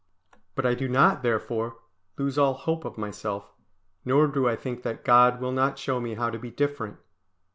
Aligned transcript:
But 0.55 0.65
I 0.65 0.73
do 0.73 0.87
not, 0.89 1.21
therefore, 1.21 1.77
lose 2.17 2.35
all 2.35 2.55
hope 2.55 2.85
of 2.85 2.97
myself, 2.97 3.51
nor 4.03 4.25
do 4.25 4.49
I 4.49 4.55
think 4.55 4.81
that 4.81 5.05
God 5.05 5.39
will 5.39 5.51
not 5.51 5.77
show 5.77 5.99
me 5.99 6.15
how 6.15 6.31
to 6.31 6.39
be 6.39 6.49
different. 6.49 6.97